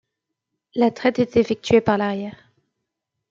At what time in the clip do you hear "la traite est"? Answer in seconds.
0.73-1.37